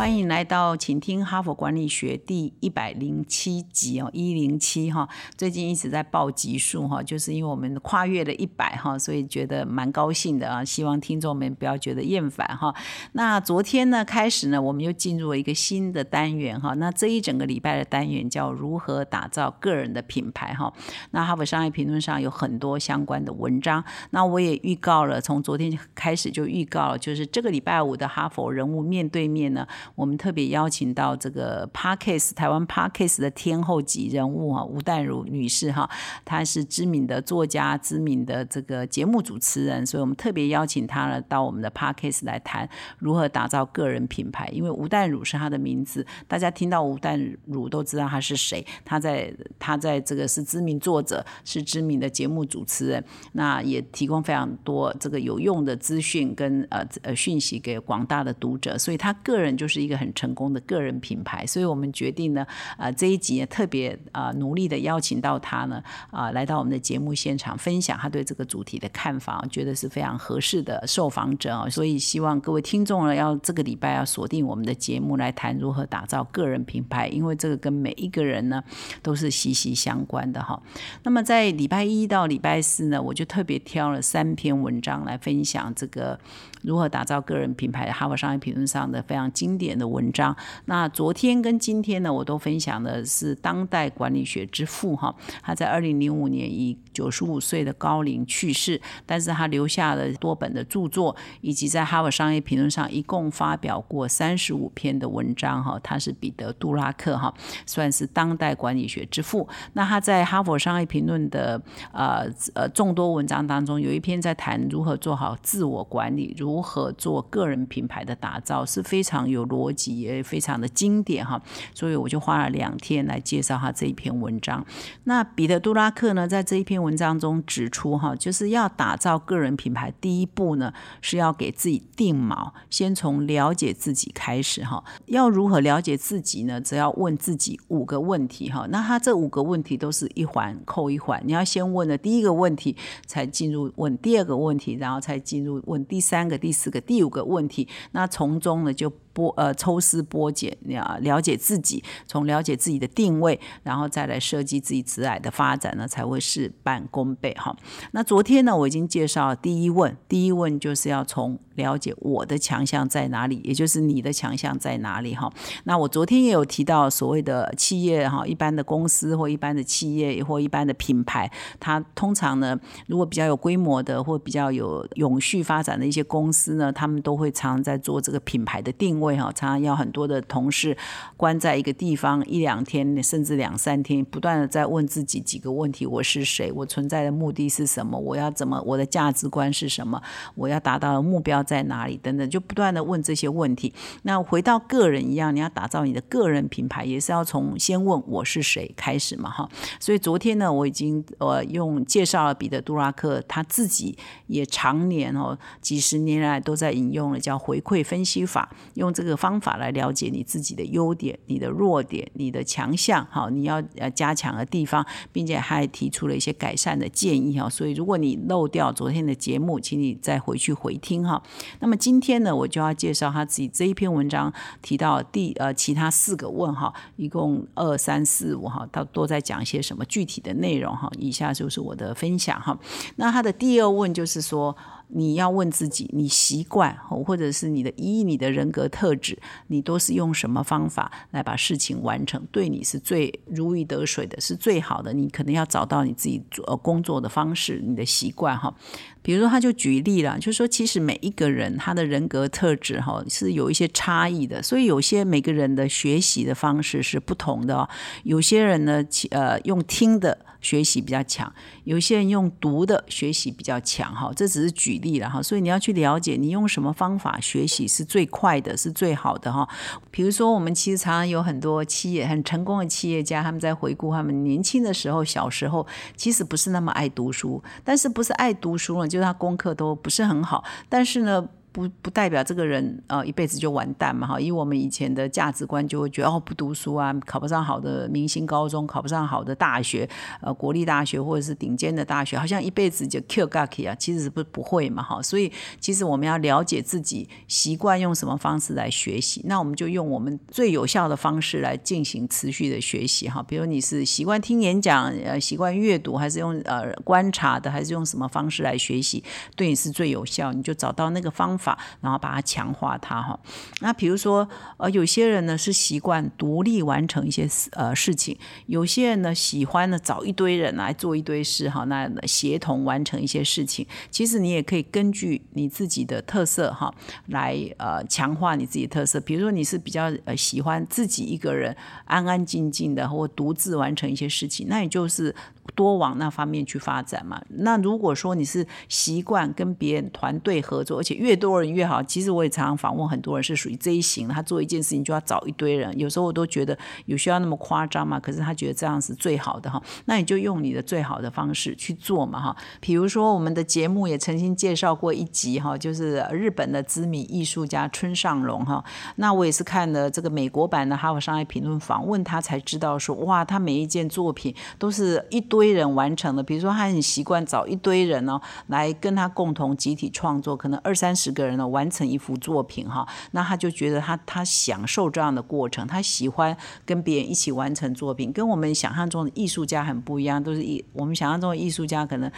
[0.00, 5.06] 欢迎来到，请听哈佛管理学第一百零七集哦，一零七哈。
[5.36, 10.64] 最近一直在报集数哈，就是因为我们跨越了一百哈，所以觉得蛮高兴的啊。
[10.64, 12.74] 希望听众们不要觉得厌烦哈。
[13.12, 16.72] 那昨天呢开始呢，我们又进入了一个新的单元哈。
[16.76, 20.72] 那这一整个礼拜的单元叫如何打造个人的品牌哈。
[21.10, 23.84] 那哈佛商业评论上有很多相关的文章。
[24.12, 29.68] 那我也预告了，从昨天开始就预告了，就是这个礼拜五的哈佛人物面对面呢。
[29.94, 35.88] 我们特别邀请到这个 Parkes 台湾 Parkes 的天后级人物哈吴淡如女士哈，
[36.24, 42.68] 她是知名的作家、知名的这个节目主持人，所以我们特别邀请她呢到我们的 Parkes 来谈
[42.98, 44.48] 如何打造个人品牌。
[44.52, 48.64] 因为吴淡如是她的名字，大家听到吴淡如都知道她是谁。
[48.84, 78.62] 她在她在这个是知名作者，是知名的节目主持人，那也提供非常多这个有用的资讯跟呃呃讯息给广大的读者，所以她个人就是一个很成功的个人品牌，所以我们决定呢，呃，这一集也特别啊努力的邀请到他呢，啊，来到我们的节目现场分享他对这个主题的看法，觉得是非常合适的受访者啊，所以希望各位听众呢，要这个礼拜要锁定我们的节目来谈如何打造个人品牌，因为这个跟每一个人呢
[79.02, 80.60] 都是息息相关的哈。
[81.02, 86.18] 那么在礼拜一到礼拜四呢，我就特别挑了三篇文章来分享这个
[86.62, 89.69] 如何打造个人品牌，哈佛商业评论上的非常经典。
[89.78, 107.32] 的文章，那昨天跟今天呢，我都分享的是当代管理学之父哈，他在二零零五年以九十五岁的高龄去世，但是他留下了多本的著作，以及在哈佛商业评论上一共发表过三十五篇的文章哈，他是彼得杜拉克哈，
[107.64, 109.48] 算是当代管理学之父。
[109.74, 111.60] 那他在哈佛商业评论的
[111.92, 119.59] 呃呃众多文章当中，有一篇在谈如何做好自我管理，如何做个人品牌的打造，是非常有逻。
[119.60, 121.40] 逻辑也非常的经典哈，
[121.74, 124.64] 所以我就花了两天来介绍他这一篇文章。
[125.04, 130.72] 那彼得·杜拉克呢，在这一篇文章中指出哈，就是要打造个人品牌，第一步呢
[131.02, 134.82] 是要给自己定锚，先从了解自己开始哈。
[135.06, 136.60] 要如何了解自己呢？
[136.60, 138.66] 只要问自己五个问题哈。
[138.70, 142.74] 那他这五个问题都是一环扣一环，你要先问了第一个问题，
[143.06, 147.68] 才进入问第二个问题，然后才进入问第三个、第四个、第五个问题。
[147.92, 148.90] 那从中呢就。
[149.14, 157.56] 剥呃抽丝剥茧，了了解自己，从了解自己的定位，然后再来设计自己职涯的发展呢，才会事半功倍哈。
[157.92, 165.28] 那昨天呢，我已经介绍第一问，第一问就是要从了解我的强项在哪里，也就是你的强项在哪里哈。
[165.64, 171.28] 那我昨天也有提到所谓的企业哈，一般的公司或一般的企业或一般的品牌，
[171.58, 172.56] 它通常呢，
[172.86, 178.99] 如果比较有规模的或比较有永续发展的一些公司呢，他们都会常常在做这个品牌的定。
[179.00, 180.76] 为哈，常常要很多的同事
[181.16, 186.52] 关在一个地方一两天，甚至两三天，不断的在问自己几个问题：我是谁？
[186.52, 187.98] 我存在的目的是什么？
[187.98, 188.60] 我要怎么？
[188.62, 190.00] 我的价值观是什么？
[190.34, 191.96] 我要达到的目标在哪里？
[191.96, 193.72] 等等，就不断的问这些问题。
[194.02, 199.48] 那回到个人一样，你要打造你的个人品牌，也是要从先问我是谁开始嘛，哈。
[199.80, 203.96] 所以昨天呢，我已经呃用介绍了彼得·杜拉克，他自己
[204.26, 208.89] 也常年哦几十年来都在引用了叫回馈分析法，用。
[208.92, 217.48] 这个方法来了解你自己的优点、你的弱点、你的强项，好，你要呃加强的地方，并且还提出了一些改善的建议哈。
[217.48, 221.22] 所以如果你漏掉昨天的节目，请你再回去回听哈。
[221.60, 230.90] 那么今天呢，我就要介绍他自己这一篇文章提到第呃其他四个问号，一共二三四五哈，他都在讲一些什么具体的内容哈。
[230.98, 232.58] 以下就是我的分享哈。
[232.96, 234.56] 那他的第二问就是说。
[234.92, 242.22] 你要问自己，你习惯或者是你的一你的人格特质，你都是用什么方法来把事情完成？
[242.30, 244.92] 对你是最如鱼得水的，是最好的。
[244.92, 248.54] 你可能要找到你自己做工作的方式，你的习惯哈。
[249.02, 257.68] 比如说，他就举例了，就是说其实每一个人他的人格特质哈是有一些差异的，所以有些每个人的学习的方式是不同的哦。
[258.04, 260.26] 有些人呢，呃，用听的。
[260.42, 261.30] 学习比较强，
[261.64, 269.46] 有些人用读的学习比较强，哈，这只是举例了哈，所以你要去了解你用什么方法学习是最快的，是最好的哈。
[269.90, 281.26] 比如说，我们其实常常有很多企业很成功的企业家，他们在回顾他们年轻的时候、小时候，其实不是那么爱读书，但是不是爱读书了，就是他功课都不是很好，但是呢。
[281.52, 289.88] 不不代表这个人呃一辈子就完蛋嘛哈，以我们以前的价值观就会觉得哦不读书啊，考不上好的明星高中，考不上好的大学，
[290.20, 309.02] 呃国立大学或者是顶尖的大学，好像一辈子就 kill gaki 啊，其实是不不会嘛哈，所以其实我们要了解自己习惯用什么方式来学习，那我们就用我们最有效的方式来进行持续的学习哈，比如你是习惯听演讲，呃习惯阅读，还是用呃观察的，还是用什么方式来学习，
[309.34, 311.39] 对你是最有效，你就找到那个方。
[311.40, 313.18] 法，然后把它强化它哈。
[313.60, 314.28] 那比如说，
[314.58, 318.14] 呃，有些人呢是习惯独立完成一些呃事情，
[318.46, 323.66] 有些人呢喜欢呢找一堆人来做一堆事哈，那协同完成一些事情。
[323.90, 326.72] 其实你也可以根据你自己的特色哈，
[327.06, 329.00] 来呃强化你自己特色。
[329.00, 335.14] 比如说你是比较呃喜欢自己一个人安安静静的或独自完成一些事情，那你就是
[335.54, 337.20] 多往那方面去发展嘛。
[337.28, 341.82] 那如果说你是习惯跟别人团队合作，而且越多人越好。
[341.82, 344.08] 其实我也常常访问很多人，是属于这一型。
[344.08, 346.56] 他做一件事情就要找一堆人，有时候我都觉得
[346.86, 347.98] 有需要那么夸张嘛？
[347.98, 349.60] 可是他觉得这样是最好的哈。
[349.86, 352.36] 那你就用你的最好的方式去做嘛哈。
[352.60, 358.64] 比如说我们的节目也曾经介绍过一集哈，就是日本的知名艺术家村上隆哈。
[358.96, 366.22] 那我也是看了这个美国版的《哈佛商业评论》访问他，才知道说哇，他每一件作品都是一堆人完成的。
[366.22, 371.20] 比如说他很习惯找一堆人哦来跟他共同集体创作，可能二三十个。
[371.20, 382.10] 人呢完成一幅作品哈，那他就觉得他他享受这样的过程，他喜欢跟别人一起完成作品，跟我们想象中的艺术家很不一样，都是艺我们想象中的艺术家可能。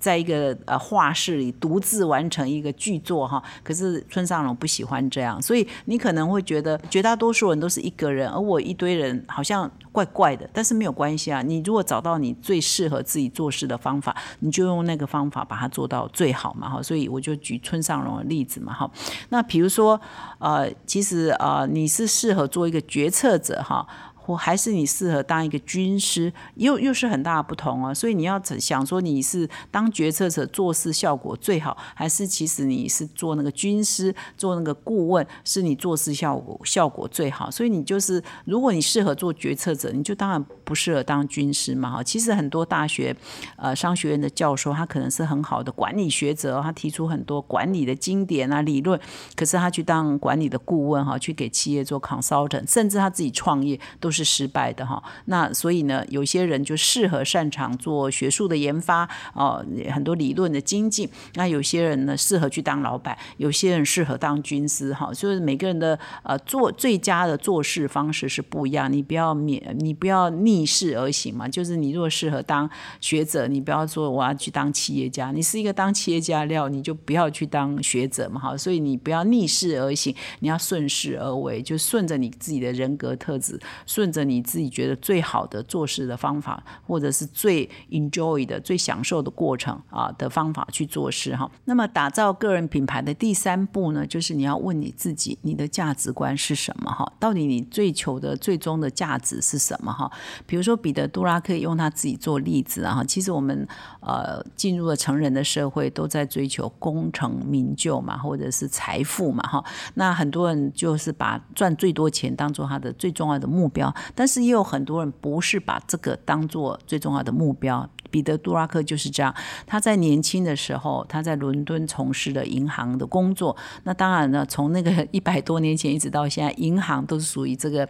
[0.00, 11.42] 在一个呃画室里独自完成一个剧作哈，可是村上隆不喜欢这样，所以你可能会觉得绝大多数人都是一个人，而我一堆人好像怪怪的，但是没有关系啊。
[11.42, 16.82] 你如果找到你最适合自己做事的方法，你就用那个方法把它做到最好嘛哈。
[16.82, 18.90] 所以我就举村上隆的例子嘛哈。
[19.30, 20.00] 那比如说
[20.38, 23.86] 呃，其实呃你是适合做一个决策者哈。
[24.28, 27.94] 或还是你适合当一个军师，又又是很大的不同哦。
[27.94, 37.50] 所以你要想说你是当决策者做事效果最好，还是其实你是做那个军师做那个顾问，是你做事效果效果最好。
[37.50, 41.90] 所以你就是如果你适合做决策者，你就当然不适合当军师嘛。
[41.90, 43.16] 哈，其实很多大学
[43.56, 49.00] 呃商学院的教授，他可能是很好的管理学者，他提出很多管理的经典啊理论，
[49.34, 54.17] 可是他去当管理的顾问哈，去给企业做 consultant，甚至他自己创业都是。
[54.18, 61.08] 是失败的哈，那所以呢，有些人就适合擅长做学术的研发哦，很多理论的精进。
[61.34, 65.12] 那有些人呢，适合去当老板，有些人适合当军师哈。
[65.14, 68.92] 就是每个人的呃做最佳的做事方式是不一样。
[68.92, 71.48] 你不要免，你不要逆势而行嘛。
[71.48, 72.68] 就是你如果适合当
[73.00, 75.30] 学者，你不要说我要去当企业家。
[75.30, 78.56] 你是一个当企业家料，你就不要去当学者嘛哈。
[78.56, 83.56] 所以你不要逆势而行，你要顺势而为，就顺着你自己的人格特质
[83.86, 84.07] 顺。
[84.10, 91.50] 着你自己觉得最好的做事的方法，或者是最 enjoy 的、最享受的过程啊的方法去做事哈。
[91.64, 97.10] 那么打造个人品牌的第三步呢，就是你要问你自己，你的价值观是什么哈？
[97.18, 100.10] 到底你追求的最终的价值是什么哈？
[100.46, 103.66] 比如说彼得·杜拉克用他自己做例子啊，其实我们
[104.00, 109.64] 呃进入了成人的社会，都在追求功成名就嘛，或者是财富嘛哈。
[109.94, 113.94] 那很多人就是把赚最多钱当做他的最重要的目标。
[114.14, 117.88] 但是也有很多人不是把这个当做最重要的目标。
[118.10, 119.34] 彼得·杜拉克就是这样。
[119.66, 123.54] 他在年轻的时候，他在伦敦从事的银行的工作。
[123.82, 127.86] 那当然呢，从那个 一百多年前一直到现在，银行都是属于这个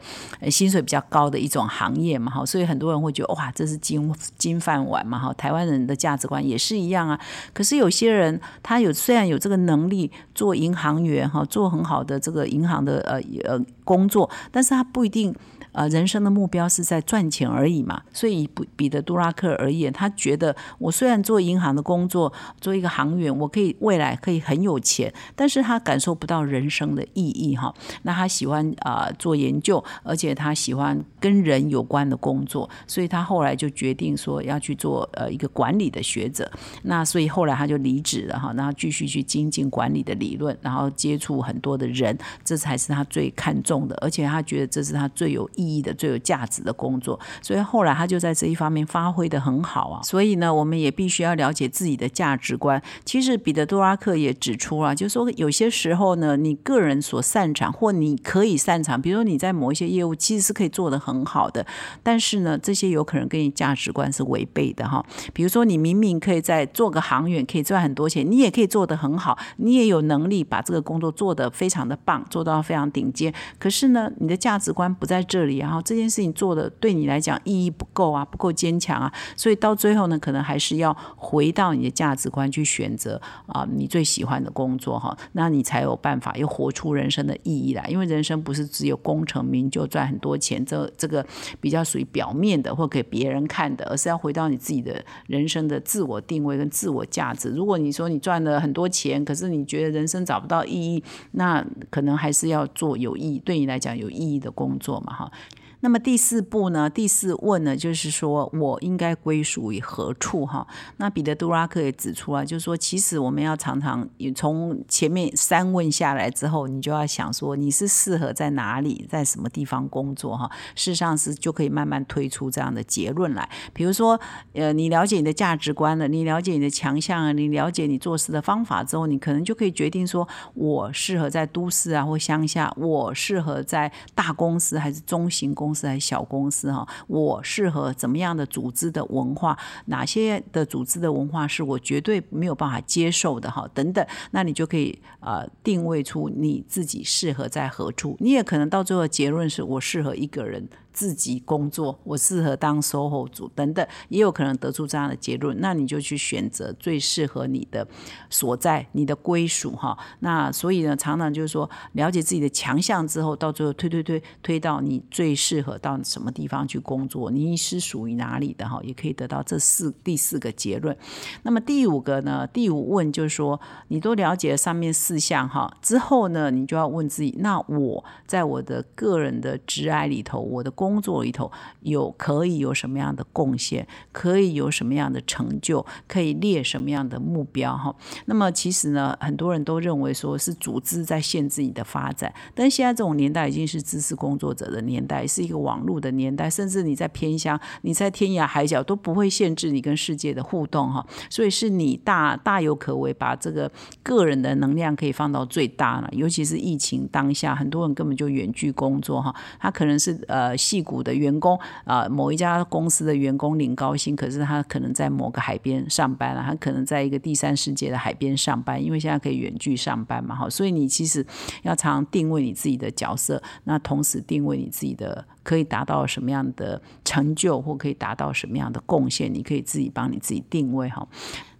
[0.51, 2.33] 薪水比较高的一种行业嘛。
[2.33, 5.17] 哈，所以很多人会觉得哇，这是金金饭碗嘛。
[5.21, 7.17] 哈，台湾人的价值观也是一样啊。
[7.53, 15.33] 可是有些人他有虽然有这个能力做银行员哈，做很好的这个银行的呃呃工作，但是他不一定。
[15.79, 27.73] 呃，人生的目标是在赚钱而已嘛，所以比彼得·杜拉克而言，他觉得我虽然做银行的工作，做一个行员，我可以未来可以很有钱，但是他感受不到人生的意义哈。
[28.03, 36.51] 那他喜欢啊做研究，而且他喜欢跟人有关的工作，所以他后来就决定说要去做呃一个管理的学者。
[36.83, 45.68] 那所以后来他就离职了哈，然后继续去精进管理的理论，然后接触很多的人，这才是他最看重的，而且他觉得这是他最有意。
[45.77, 47.19] 义的、最有价值的工作。
[47.43, 50.01] 所以后来他就在这一方面发挥的很好啊。
[50.03, 52.81] 所以呢，我们也必须要了解自己的价值观。
[53.05, 61.67] 其实彼得·杜拉克也指出啊，就是说有些时候呢，你个人所擅长或你可以擅长，比如说你在某一些业务其实是可以做得很好的，
[62.03, 65.05] 但是呢，这些有可能跟你价值观是违背的哈。
[65.33, 73.33] 比如说你明明可以在做个行员，可以赚很多钱，你也可以做得很好，你也有能力把这个工作做得非常的棒，做到非常顶尖。
[73.59, 87.87] 可是呢，你的价值观不在这，然后这件事情做的对你来讲意义不够啊，不够坚强啊，所以到最后呢，可能还是要回到你的价值观去选择啊，你最喜欢的工作哈，那你才有办法又活出人生的意义来。
[87.89, 91.25] 因为人生不是只有功成名就、赚很多钱，这这个
[91.61, 97.49] 比较属于表面的或给别人看的，而是要回到你自己的人生的自我定位跟自我价值。
[97.51, 101.03] 如果你说你赚了很多钱，可是你觉得人生找不到意义，
[101.33, 105.33] 那可能还是要做有意义、对你来讲有意义的工作嘛，哈。
[105.81, 106.91] 那么第四步呢？
[106.91, 110.45] 第四问呢，就是说我应该归属于何处？
[110.45, 110.67] 哈，
[110.97, 120.37] 那彼得·杜拉克也指出啊，就是说，其实我们要常常从前面三问下来之后，你就要想说，你是适合在哪里，在什么地方工作？
[120.37, 123.49] 哈，事实上是就可以慢慢推出这样的结论来。
[123.73, 124.19] 比如说，
[124.55, 135.68] 呃，你了解你的价值观了，你了解你的强项啊，你了解你做事的方法之后，你可能就可以决定说，我适合在都市啊或乡下，我适合在大公司还是中型公。
[135.69, 139.59] 公司还是小公司哈，我适合怎么样的组织的文化？
[139.87, 143.69] 哪些的组织的文化是我绝对没有办法接受的哈？
[143.75, 148.17] 等等，那你就可以呃定位出你自己适合在何处。
[148.19, 150.67] 你也可能到最后结论是我适合一个人。
[150.99, 155.57] 自己工作，我适合当 SOHO 组等等，也有可能得出这样的结论。
[155.61, 157.87] 那你就去选择最适合你的
[158.29, 159.97] 所在，你的归属哈。
[160.19, 170.97] 那所以呢，常常就是说，了解自己的强项之后，到最后推推推推到你最适合到什么地方去工作，你是属于哪里的哈，也可以得到这四第四个结论。
[171.45, 172.45] 那么第五个呢？
[172.49, 187.95] 第五问就是说，你都了解了上面四项哈之后呢，你就要问自己：那我在我的个人的职爱里头，我的工工作里头有可以有什么样的贡献，可以有什么样的成就，可以列什么样的目标哈？
[188.25, 201.07] 那么其实呢，很多人都认为说是组织在限制你的发展，但现在这种年代已经是知识工作者的年代，是一个网络的年代，甚至你在偏乡，你在天涯海角都不会限制你跟世界的互动哈。
[201.29, 203.71] 所以是你大大有可为，把这个
[204.03, 206.09] 个人的能量可以放到最大了。
[206.13, 210.79] 尤其是疫情当下，很多人根本就远距工作哈，他可能是呃戏。
[210.89, 221.27] 股的员工啊，某一家公司的员工领高薪，可是他可能在某个海边上班了，他可能在一个第三世界的海边上班，因为现在可以远距上班嘛，哈，所以你其实
[221.63, 231.07] 要常常定位你自己的角色，那同时定位你自己的可以达到什么样的成就，或可以达到什么样的贡献，你可以自己帮你自己定位哈。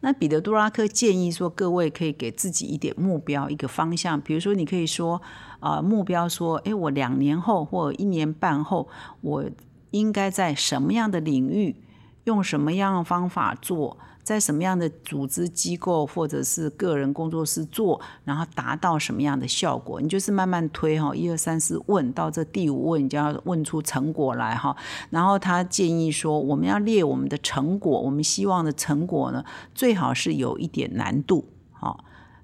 [0.01, 5.21] 那彼得·杜拉克建议说，各位可以给自己一点目标，一个方向，比如说你可以说。
[5.61, 8.89] 啊，目标说，哎，我两年后或一年半后，
[9.21, 9.45] 我
[9.91, 11.77] 应该在什么样的领域，
[12.25, 20.01] 用什么样的方法做，在什么样的组织机构或者是个人工作室做，然后达到什么样的效果？
[20.01, 24.77] 你就是慢慢推哈，一二三四问到这第五问，你就要问出成果来哈。
[25.11, 29.43] 然后他建议说，我们要列我们的成果，我们希望的成果呢，
[29.75, 31.47] 最好是有一点难度，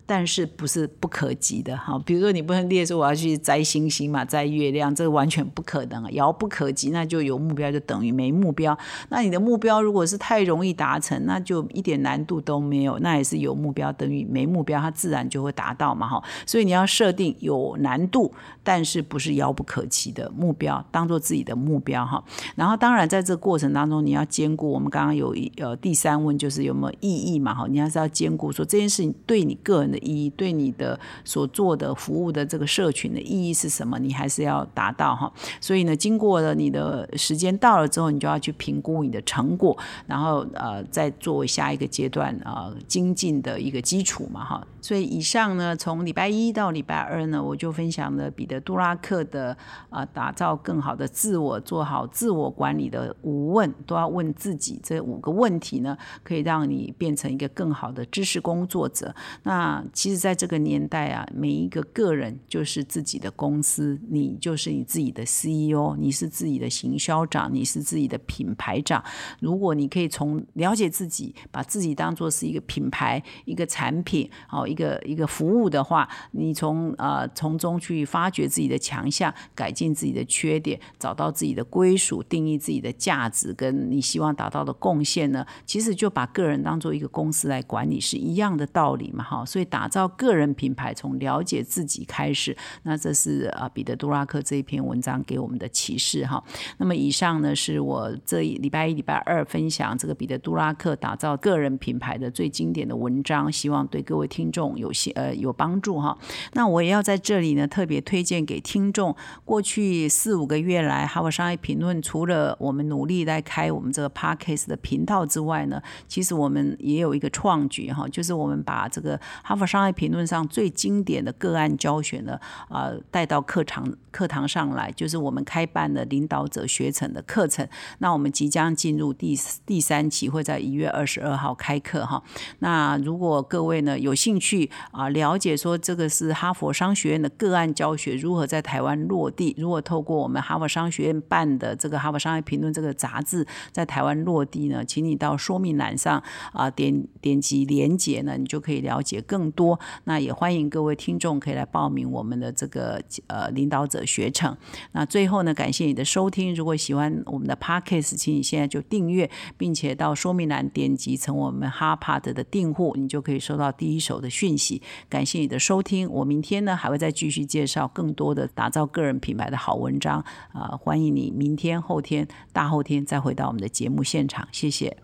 [0.06, 1.98] 但是不是不可及的哈？
[2.04, 6.90] 比如说你不能列说我要去摘星星嘛，摘月亮，这完全不可能，遥不可及。
[6.90, 8.76] 那就有目标就等于没目标。
[9.08, 16.22] 那你的目标如果是太容易达成，那就一点难度都没有，那也是有目标等于没目标，它自然就会达到嘛哈。
[16.44, 18.30] 所以你要设定有难度，
[18.62, 22.22] 但是不是遥不可及的目标，当做自己的目标哈。
[22.56, 27.66] 然后当然在这过程当中，你要兼顾我们刚刚有一呃第三问就是有没有意义嘛哈？
[27.70, 29.93] 你还是要兼顾说这件事情对你个人。
[29.94, 33.96] 的意义对你的所做的服务的这个社群的意义是什么？
[34.00, 35.32] 你还是要达到哈。
[35.60, 44.66] 所以呢，经过了你的时间到了之后，你就要去评估你的成果，然后呃，再作为下一个阶段啊精进的一个基础嘛哈。
[44.80, 49.56] 所以以上呢，从礼拜一到礼拜二呢，我就分享了彼得·杜拉克的
[49.90, 59.14] 啊，打造更好的自我，做好自我管理的五问，都要问自己这五个问题呢，可以让你变成一个更好的知识工作者。
[59.44, 69.02] 那其实，在这个年代啊，每一个个人就是自己的公司，你就是你自己的 CEO，你是自己的行销长，你是自己的品牌长。
[69.40, 89.44] 如果你可以从了解自己，把自己当做是一个品牌、一个产品、好一个一个服务的话，你从呃从中去发掘自己的强项，改进自己的缺点，找到自己的归属，定义自己的价值，跟你希望达到的贡献呢，其实就把个人当做一个公司来管理是一样的道理嘛，哈。
[89.44, 92.56] 所以打造个人品牌，从了解自己开始。
[92.84, 96.40] 那这是啊彼得·杜拉克这一篇文章给我们的启示哈。
[96.78, 106.16] 那么以上呢是我这一礼拜一、礼拜二分享这个彼得·杜拉克打造个人品牌的最经典的文章，希望对各位听众有些呃有帮助哈。
[106.52, 127.66] 那我也要在这里呢特别推荐给听众，过去四五个月来，哈佛商业评论除了我们努力在开我们这个 Podcast 的频道之外呢，其实我们也有一个创举哈，就是我们把这个哈佛商业评论上最经典的个案教学呢，啊带到课堂课堂上来，就是我们开办的领导者学程的课程。
[127.98, 132.22] 那我们即将进入第第三期，会在一月二十二号开课哈。
[132.60, 149.78] 那如果各位呢有兴趣啊了解说这个是哈佛商学院的个案教学如何在台湾落地，如果透过我们哈佛商学院办的这个哈佛商业评论这个杂志在台湾落地呢，请你到说明栏上啊点点击连接呢，你就可以了解更多。
[150.04, 154.56] 那也欢迎各位听众可以来报名我们的这个呃领导者学程。
[154.92, 156.54] 那最后呢，感谢你的收听。
[156.54, 164.82] 如果喜欢我们的 podcast，请你现在就订阅，并且到说明栏点击成我们哈帕德的订户，你就可以收到第一手的讯息。
[165.08, 170.76] 感谢你的收听，我明天呢还会再继续介绍更多的打造个人品牌的好文章啊！
[170.80, 175.03] 欢迎你明天、后天、大后天再回到我们的节目现场，谢谢。